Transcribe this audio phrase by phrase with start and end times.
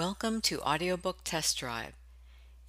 [0.00, 1.92] Welcome to Audiobook Test Drive.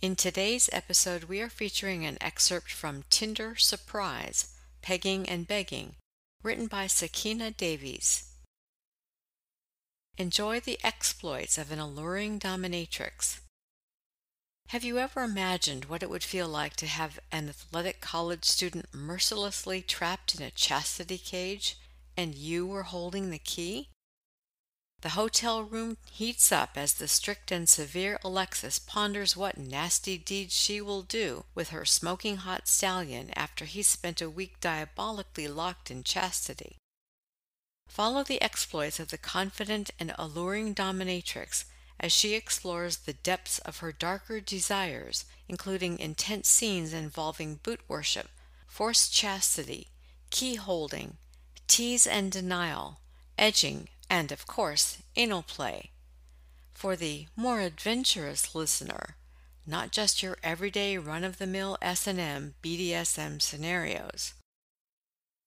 [0.01, 5.95] In today's episode, we are featuring an excerpt from Tinder Surprise Pegging and Begging,
[6.43, 8.25] written by Sakina Davies.
[10.17, 13.39] Enjoy the exploits of an alluring dominatrix.
[14.67, 18.93] Have you ever imagined what it would feel like to have an athletic college student
[18.93, 21.77] mercilessly trapped in a chastity cage
[22.17, 23.87] and you were holding the key?
[25.01, 30.51] The hotel room heats up as the strict and severe Alexis ponders what nasty deed
[30.51, 35.89] she will do with her smoking hot stallion after he's spent a week diabolically locked
[35.89, 36.77] in chastity.
[37.87, 41.65] Follow the exploits of the confident and alluring dominatrix
[41.99, 48.29] as she explores the depths of her darker desires, including intense scenes involving boot worship,
[48.67, 49.87] forced chastity,
[50.29, 51.17] key holding,
[51.67, 52.99] tease and denial,
[53.37, 55.89] edging, and, of course, anal play.
[56.73, 59.15] For the more adventurous listener,
[59.65, 64.33] not just your everyday run-of-the-mill S&M BDSM scenarios.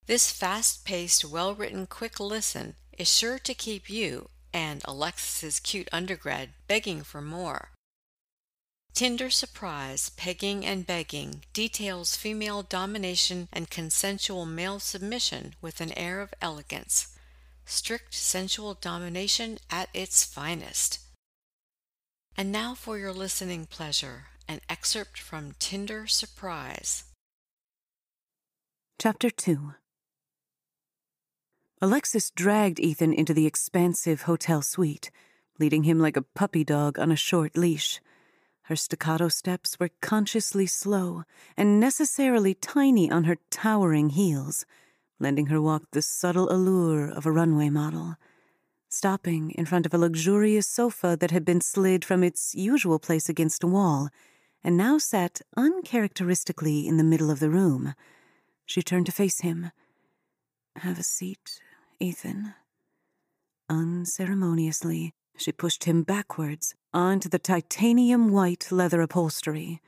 [0.06, 7.02] This fast-paced, well-written quick listen is sure to keep you and Alexis's cute undergrad begging
[7.02, 7.68] for more.
[8.94, 16.22] Tinder Surprise, Pegging and Begging details female domination and consensual male submission with an air
[16.22, 17.13] of elegance
[17.64, 20.98] strict sensual domination at its finest.
[22.36, 27.04] And now for your listening pleasure, an excerpt from Tinder Surprise.
[28.98, 29.74] Chapter 2
[31.80, 35.10] Alexis dragged Ethan into the expansive hotel suite,
[35.58, 38.00] leading him like a puppy dog on a short leash.
[38.62, 41.24] Her staccato steps were consciously slow
[41.56, 44.64] and necessarily tiny on her towering heels
[45.18, 48.16] lending her walk the subtle allure of a runway model.
[48.88, 53.28] Stopping in front of a luxurious sofa that had been slid from its usual place
[53.28, 54.08] against a wall
[54.62, 57.94] and now sat uncharacteristically in the middle of the room,
[58.64, 59.70] she turned to face him.
[60.76, 61.60] Have a seat,
[62.00, 62.54] Ethan.
[63.68, 69.80] Unceremoniously, she pushed him backwards onto the titanium white leather upholstery.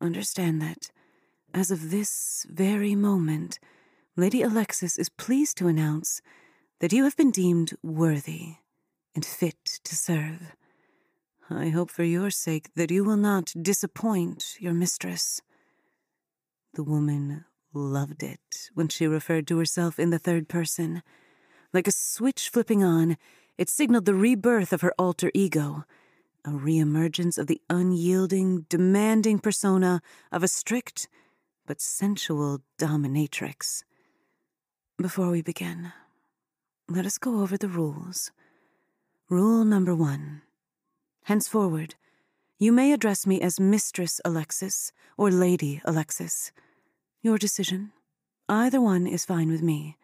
[0.00, 0.90] Understand that,
[1.52, 3.58] as of this very moment,
[4.16, 6.22] Lady Alexis is pleased to announce
[6.78, 8.54] that you have been deemed worthy
[9.12, 10.54] and fit to serve.
[11.50, 15.42] I hope for your sake that you will not disappoint your mistress.
[16.74, 21.02] The woman loved it when she referred to herself in the third person.
[21.72, 23.16] Like a switch flipping on,
[23.58, 25.82] it signaled the rebirth of her alter ego,
[26.44, 31.08] a reemergence of the unyielding, demanding persona of a strict
[31.66, 33.82] but sensual dominatrix.
[34.96, 35.92] Before we begin,
[36.88, 38.30] let us go over the rules.
[39.28, 40.42] Rule number one
[41.24, 41.96] Henceforward,
[42.60, 46.52] you may address me as Mistress Alexis or Lady Alexis.
[47.22, 47.90] Your decision.
[48.48, 49.96] Either one is fine with me.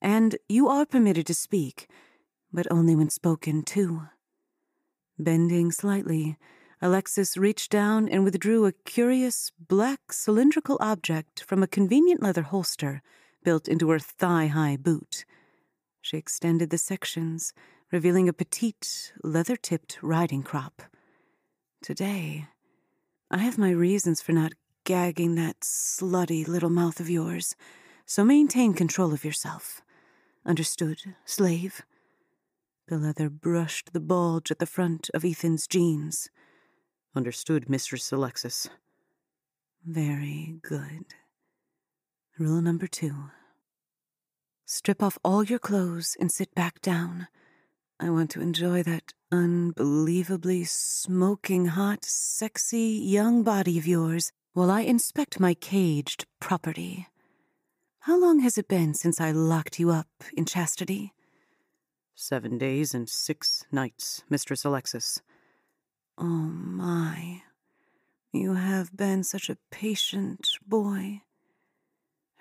[0.00, 1.88] And you are permitted to speak,
[2.52, 4.02] but only when spoken to.
[5.18, 6.38] Bending slightly,
[6.80, 13.02] Alexis reached down and withdrew a curious black cylindrical object from a convenient leather holster
[13.44, 15.24] built into her thigh high boot.
[16.00, 17.52] She extended the sections,
[17.92, 20.82] revealing a petite, leather tipped riding crop.
[21.82, 22.48] Today,
[23.30, 27.54] I have my reasons for not gagging that slutty little mouth of yours,
[28.06, 29.80] so maintain control of yourself.
[30.44, 31.82] Understood, slave?
[32.88, 36.28] The leather brushed the bulge at the front of Ethan's jeans.
[37.16, 38.68] Understood, Mistress Alexis.
[39.86, 41.14] Very good.
[42.36, 43.30] Rule number two
[44.66, 47.28] Strip off all your clothes and sit back down.
[48.00, 54.80] I want to enjoy that unbelievably smoking hot, sexy young body of yours while I
[54.80, 57.06] inspect my caged property.
[58.00, 61.12] How long has it been since I locked you up in chastity?
[62.16, 65.22] Seven days and six nights, Mistress Alexis.
[66.18, 67.42] Oh my.
[68.32, 71.20] You have been such a patient boy.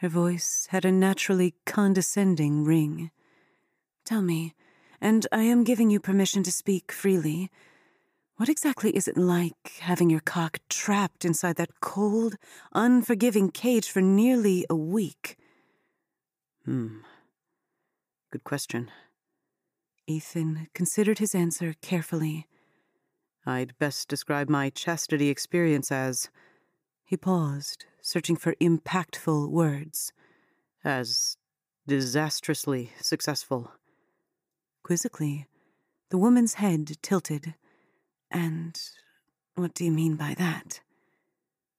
[0.04, 3.10] Her voice had a naturally condescending ring.
[4.04, 4.54] Tell me,
[5.00, 7.50] and I am giving you permission to speak freely,
[8.36, 12.36] what exactly is it like having your cock trapped inside that cold,
[12.74, 15.38] unforgiving cage for nearly a week?
[16.66, 16.98] Hmm.
[18.30, 18.92] Good question.
[20.06, 22.50] Ethan considered his answer carefully.
[23.46, 26.30] I'd best describe my chastity experience as.
[27.14, 30.14] He paused, searching for impactful words.
[30.84, 31.38] As
[31.86, 33.72] disastrously successful.
[34.82, 35.46] Quizzically,
[36.10, 37.54] the woman's head tilted,
[38.32, 38.82] And
[39.54, 40.82] what do you mean by that?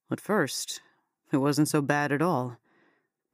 [0.08, 0.80] At first,
[1.32, 2.58] it wasn't so bad at all.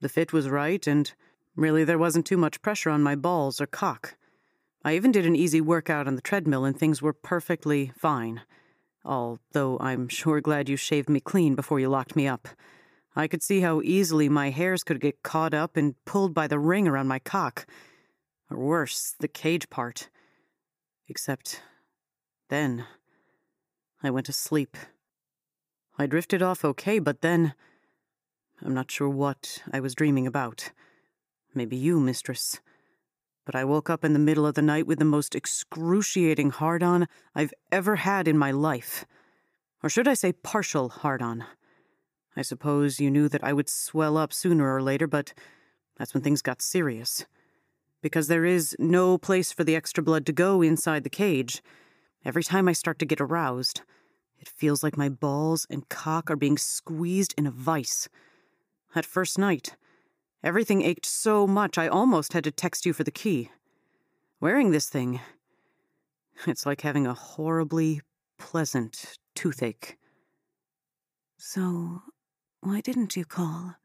[0.00, 1.12] The fit was right, and
[1.54, 4.16] really there wasn't too much pressure on my balls or cock.
[4.82, 8.40] I even did an easy workout on the treadmill, and things were perfectly fine.
[9.04, 12.48] Although I'm sure glad you shaved me clean before you locked me up.
[13.16, 16.58] I could see how easily my hairs could get caught up and pulled by the
[16.58, 17.66] ring around my cock.
[18.50, 20.08] Or worse, the cage part.
[21.08, 21.62] Except
[22.48, 22.86] then
[24.02, 24.76] I went to sleep.
[25.98, 27.54] I drifted off okay, but then
[28.62, 30.70] I'm not sure what I was dreaming about.
[31.54, 32.60] Maybe you, mistress.
[33.50, 36.84] But I woke up in the middle of the night with the most excruciating hard
[36.84, 39.04] on I've ever had in my life.
[39.82, 41.44] Or should I say partial hard on?
[42.36, 45.34] I suppose you knew that I would swell up sooner or later, but
[45.96, 47.26] that's when things got serious.
[48.00, 51.60] Because there is no place for the extra blood to go inside the cage.
[52.24, 53.80] Every time I start to get aroused,
[54.38, 58.08] it feels like my balls and cock are being squeezed in a vice.
[58.94, 59.74] That first night,
[60.42, 63.50] everything ached so much I almost had to text you for the key.
[64.40, 65.20] Wearing this thing,
[66.46, 68.00] it's like having a horribly
[68.38, 69.98] pleasant toothache.
[71.36, 72.02] So,
[72.60, 73.76] why didn't you call?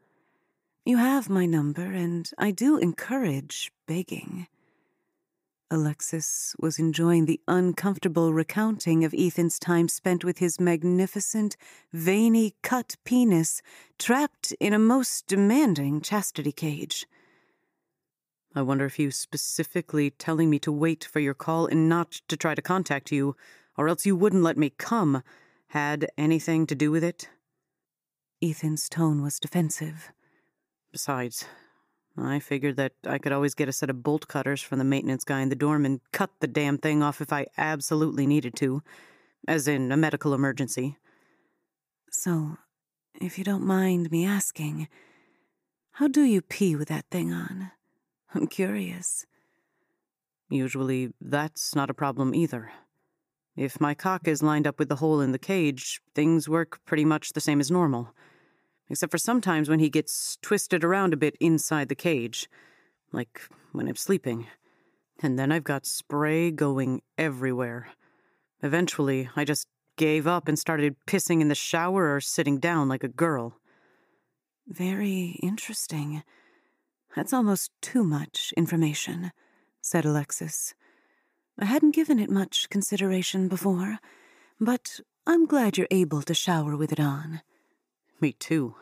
[0.85, 4.47] You have my number, and I do encourage begging.
[5.71, 11.57] Alexis was enjoying the uncomfortable recounting of Ethan's time spent with his magnificent,
[11.91, 13.61] veiny cut penis
[13.97, 17.07] trapped in a most demanding chastity cage.
[18.53, 22.37] I wonder if you specifically telling me to wait for your call and not to
[22.37, 23.35] try to contact you,
[23.75, 25.23] or else you wouldn't let me come,
[25.69, 27.27] had anything to do with it?
[28.41, 30.11] Ethan's tone was defensive.
[30.91, 31.45] Besides,
[32.17, 35.23] I figured that I could always get a set of bolt cutters from the maintenance
[35.23, 38.81] guy in the dorm and cut the damn thing off if I absolutely needed to,
[39.47, 40.97] as in a medical emergency.
[42.09, 42.57] So,
[43.19, 44.87] if you don't mind me asking,
[45.91, 47.71] how do you pee with that thing on?
[48.33, 49.25] I'm curious.
[50.49, 52.71] Usually, that's not a problem either.
[53.57, 57.05] If my cock is lined up with the hole in the cage, things work pretty
[57.05, 58.13] much the same as normal
[58.89, 62.49] except for sometimes when he gets twisted around a bit inside the cage,
[63.11, 63.41] like
[63.71, 64.47] when I'm sleeping.
[65.21, 67.89] And then I've got spray going everywhere.
[68.61, 69.67] Eventually, I just
[69.97, 73.57] gave up and started pissing in the shower or sitting down like a girl.
[74.67, 76.23] Very interesting.
[77.15, 79.31] That's almost too much information,
[79.81, 80.73] said Alexis.
[81.57, 83.99] I hadn't given it much consideration before,
[84.59, 87.41] but I'm glad you're able to shower with it on.
[88.21, 88.75] Me too.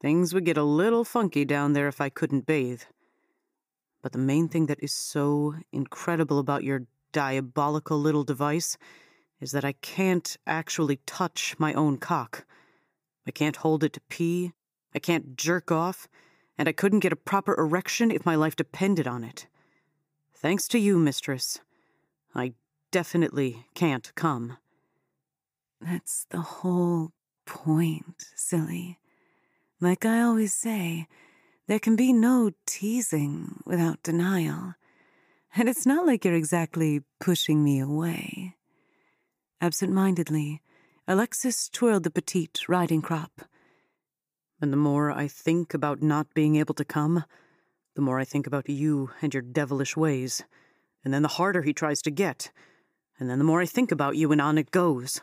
[0.00, 2.82] Things would get a little funky down there if I couldn't bathe.
[4.02, 8.78] But the main thing that is so incredible about your diabolical little device
[9.40, 12.44] is that I can't actually touch my own cock.
[13.26, 14.52] I can't hold it to pee,
[14.94, 16.08] I can't jerk off,
[16.56, 19.46] and I couldn't get a proper erection if my life depended on it.
[20.34, 21.60] Thanks to you, mistress,
[22.34, 22.54] I
[22.90, 24.56] definitely can't come.
[25.80, 27.12] That's the whole
[27.46, 28.98] point, silly.
[29.80, 31.06] Like I always say,
[31.66, 34.74] there can be no teasing without denial.
[35.54, 38.56] And it's not like you're exactly pushing me away.
[39.60, 40.62] Absent mindedly,
[41.08, 43.42] Alexis twirled the petite riding crop.
[44.60, 47.24] And the more I think about not being able to come,
[47.94, 50.44] the more I think about you and your devilish ways.
[51.04, 52.50] And then the harder he tries to get.
[53.18, 55.20] And then the more I think about you, and on it goes.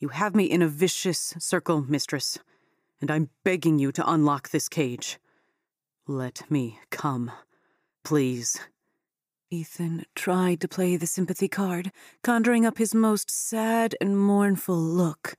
[0.00, 2.38] You have me in a vicious circle, mistress,
[3.02, 5.18] and I'm begging you to unlock this cage.
[6.06, 7.30] Let me come,
[8.02, 8.58] please.
[9.50, 11.92] Ethan tried to play the sympathy card,
[12.22, 15.34] conjuring up his most sad and mournful look.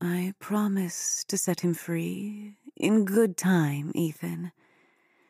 [0.00, 4.52] I promise to set him free in good time, Ethan.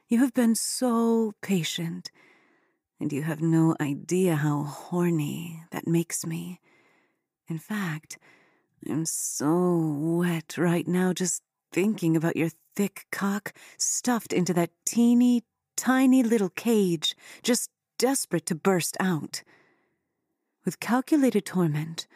[0.06, 2.10] You have been so patient,
[3.00, 6.60] and you have no idea how horny that makes me.
[7.48, 8.18] In fact,
[8.88, 15.44] I'm so wet right now just thinking about your thick cock stuffed into that teeny,
[15.76, 19.42] tiny little cage, just desperate to burst out.
[20.64, 22.06] With calculated torment,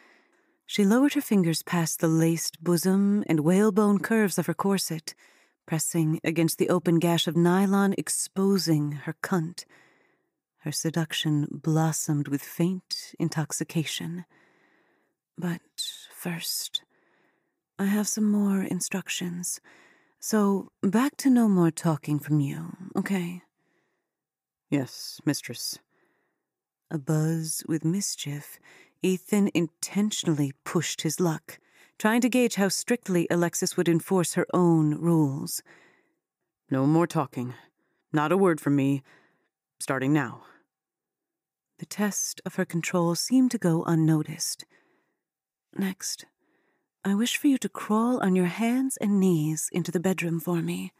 [0.67, 5.15] she lowered her fingers past the laced bosom and whalebone curves of her corset,
[5.65, 9.65] pressing against the open gash of nylon, exposing her cunt.
[10.59, 14.25] Her seduction blossomed with faint intoxication.
[15.37, 15.61] But
[16.15, 16.83] first,
[17.79, 19.59] I have some more instructions.
[20.19, 23.41] So, back to no more talking from you, okay?
[24.69, 25.79] Yes, mistress.
[26.89, 28.59] A buzz with mischief
[29.01, 31.59] Ethan intentionally pushed his luck,
[31.99, 35.61] trying to gauge how strictly Alexis would enforce her own rules.
[36.71, 37.53] No more talking.
[38.13, 39.03] Not a word from me.
[39.79, 40.43] Starting now.
[41.79, 44.63] The test of her control seemed to go unnoticed.
[45.77, 46.25] Next,
[47.03, 50.61] I wish for you to crawl on your hands and knees into the bedroom for
[50.61, 50.93] me.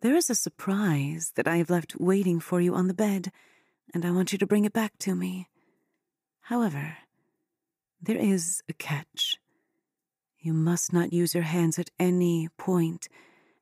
[0.00, 3.30] There is a surprise that I have left waiting for you on the bed,
[3.94, 5.48] and I want you to bring it back to me.
[6.42, 6.98] However,
[8.02, 9.38] there is a catch.
[10.38, 13.08] You must not use your hands at any point,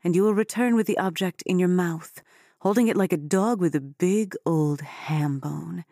[0.02, 2.22] and you will return with the object in your mouth,
[2.60, 5.84] holding it like a dog with a big old ham bone.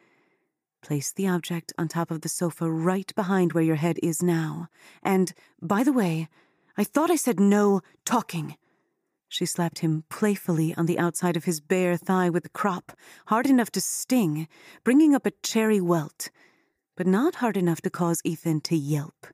[0.82, 4.68] Place the object on top of the sofa right behind where your head is now.
[5.02, 6.28] And, by the way,
[6.76, 8.56] I thought I said no talking.
[9.28, 12.92] She slapped him playfully on the outside of his bare thigh with the crop,
[13.26, 14.48] hard enough to sting,
[14.82, 16.30] bringing up a cherry welt
[17.00, 19.26] but not hard enough to cause Ethan to yelp.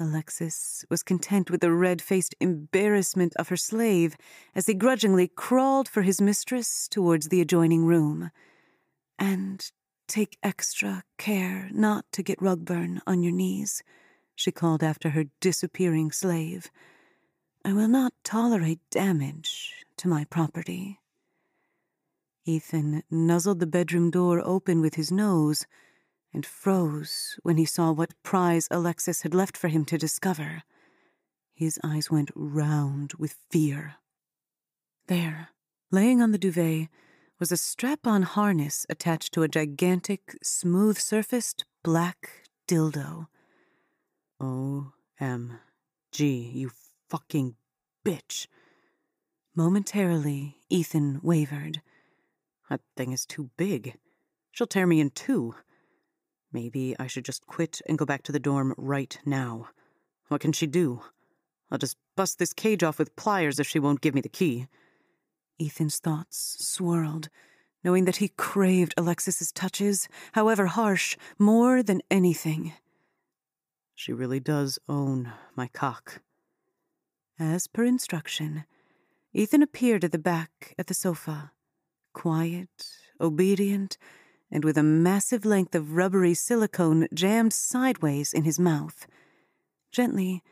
[0.00, 4.16] Alexis was content with the red faced embarrassment of her slave
[4.56, 8.32] as he grudgingly crawled for his mistress towards the adjoining room.
[9.20, 9.70] And
[10.10, 13.82] take extra care not to get rug burn on your knees,
[14.34, 16.70] she called after her disappearing slave.
[17.64, 20.98] I will not tolerate damage to my property.
[22.44, 25.64] Ethan nuzzled the bedroom door open with his nose
[26.32, 30.64] and froze when he saw what prize Alexis had left for him to discover.
[31.54, 33.96] His eyes went round with fear.
[35.06, 35.50] There,
[35.92, 36.88] laying on the duvet,
[37.40, 43.28] was a strap on harness attached to a gigantic, smooth surfaced black dildo.
[44.38, 46.70] O.M.G., you
[47.08, 47.54] fucking
[48.04, 48.46] bitch.
[49.56, 51.80] Momentarily, Ethan wavered.
[52.68, 53.96] That thing is too big.
[54.52, 55.54] She'll tear me in two.
[56.52, 59.68] Maybe I should just quit and go back to the dorm right now.
[60.28, 61.00] What can she do?
[61.70, 64.66] I'll just bust this cage off with pliers if she won't give me the key.
[65.60, 67.28] Ethan's thoughts swirled,
[67.84, 72.72] knowing that he craved Alexis's touches, however harsh, more than anything.
[73.94, 76.22] She really does own my cock.
[77.38, 78.64] As per instruction,
[79.32, 81.52] Ethan appeared at the back at the sofa,
[82.12, 82.86] quiet,
[83.20, 83.96] obedient,
[84.50, 89.06] and with a massive length of rubbery silicone jammed sideways in his mouth.
[89.92, 90.42] Gently,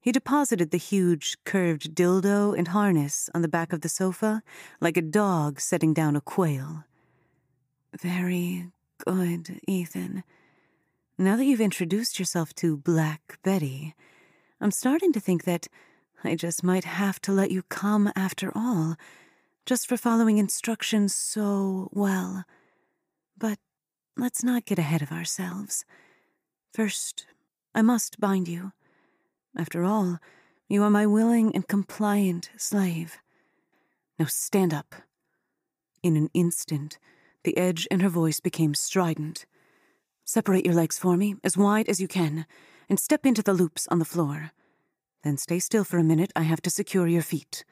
[0.00, 4.42] he deposited the huge, curved dildo and harness on the back of the sofa
[4.80, 6.84] like a dog setting down a quail.
[8.00, 8.70] Very
[9.04, 10.22] good, Ethan.
[11.18, 13.94] Now that you've introduced yourself to Black Betty,
[14.60, 15.66] I'm starting to think that
[16.22, 18.96] I just might have to let you come after all,
[19.66, 22.44] just for following instructions so well.
[23.36, 23.58] But
[24.16, 25.84] let's not get ahead of ourselves.
[26.72, 27.26] First,
[27.74, 28.72] I must bind you.
[29.56, 30.18] After all,
[30.68, 33.18] you are my willing and compliant slave.
[34.18, 34.94] Now stand up.
[36.02, 36.98] In an instant,
[37.44, 39.46] the edge in her voice became strident.
[40.24, 42.46] Separate your legs for me, as wide as you can,
[42.88, 44.50] and step into the loops on the floor.
[45.24, 46.32] Then stay still for a minute.
[46.36, 47.64] I have to secure your feet.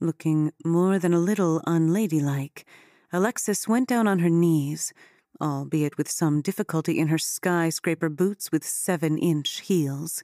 [0.00, 2.64] Looking more than a little unladylike,
[3.12, 4.92] Alexis went down on her knees,
[5.40, 10.22] albeit with some difficulty in her skyscraper boots with seven inch heels.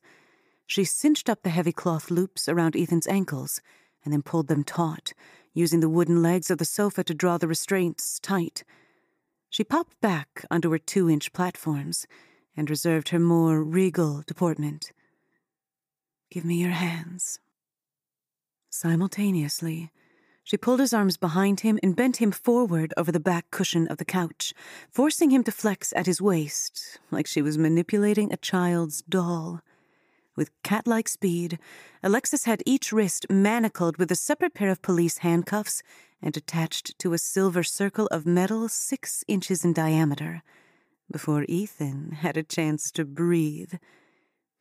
[0.67, 3.61] She cinched up the heavy cloth loops around Ethan's ankles
[4.05, 5.13] and then pulled them taut,
[5.55, 8.65] using the wooden legs of the sofa to draw the restraints tight.
[9.49, 12.07] She popped back onto her two inch platforms
[12.57, 14.93] and reserved her more regal deportment.
[16.31, 17.39] Give me your hands.
[18.71, 19.91] Simultaneously,
[20.47, 23.99] she pulled his arms behind him and bent him forward over the back cushion of
[23.99, 24.55] the couch,
[24.89, 29.61] forcing him to flex at his waist like she was manipulating a child's doll.
[30.37, 31.59] With cat like speed,
[32.01, 35.83] Alexis had each wrist manacled with a separate pair of police handcuffs
[36.23, 40.45] and attached to a silver circle of metal six inches in diameter.
[41.11, 43.75] Before Ethan had a chance to breathe,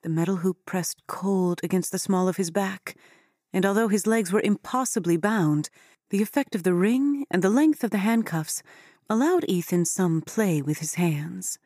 [0.01, 2.95] the metal hoop pressed cold against the small of his back
[3.55, 5.69] and although his legs were impossibly bound,
[6.09, 8.61] the effect of the ring and the length of the handcuffs
[9.09, 11.57] allowed Ethan some play with his hands.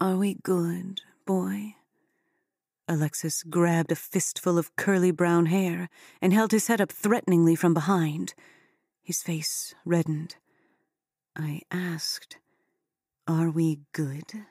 [0.00, 1.76] Are we good, boy?
[2.88, 5.88] Alexis grabbed a fistful of curly brown hair
[6.20, 8.34] and held his head up threateningly from behind.
[9.00, 10.34] His face reddened.
[11.36, 12.38] I asked,
[13.28, 14.46] Are we good?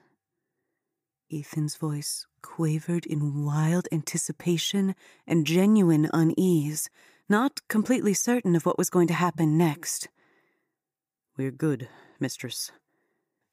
[1.31, 6.89] Ethan's voice quavered in wild anticipation and genuine unease,
[7.27, 10.07] not completely certain of what was going to happen next.
[11.37, 12.71] We're good, mistress.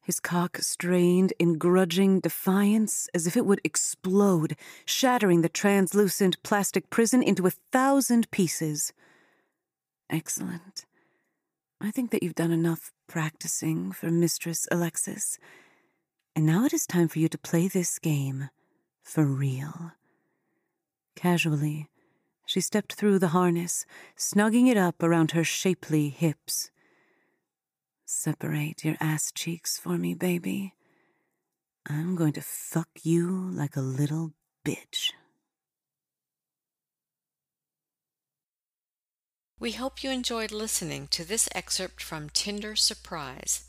[0.05, 4.55] his cock strained in grudging defiance as if it would explode,
[4.85, 8.93] shattering the translucent plastic prison into a thousand pieces.
[10.09, 10.85] Excellent.
[11.81, 15.39] I think that you've done enough practicing for Mistress Alexis.
[16.35, 18.49] And now it is time for you to play this game
[19.01, 19.93] for real.
[21.15, 21.89] Casually,
[22.45, 23.85] she stepped through the harness,
[24.17, 26.71] snugging it up around her shapely hips.
[28.05, 30.73] Separate your ass cheeks for me, baby.
[31.87, 34.33] I'm going to fuck you like a little
[34.65, 35.11] bitch.
[39.57, 43.63] We hope you enjoyed listening to this excerpt from Tinder Surprise.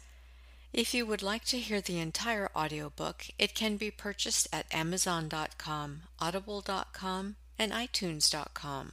[0.77, 6.03] If you would like to hear the entire audiobook, it can be purchased at Amazon.com,
[6.21, 8.93] Audible.com, and iTunes.com.